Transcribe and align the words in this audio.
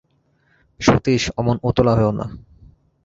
সতীশ, 0.79 1.23
অমন 1.39 1.55
উতলা 1.63 1.93
হোয়ো 1.97 2.11
না। 2.11 2.25